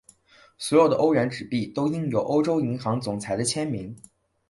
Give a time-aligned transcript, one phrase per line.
[0.57, 3.95] 所有的欧元纸币都印有欧洲央行总裁的签名。